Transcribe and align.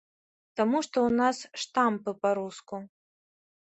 Таму 0.59 0.77
што 0.87 0.97
ў 1.07 1.09
нас 1.21 1.43
штампы 1.67 2.19
па-руску. 2.25 2.85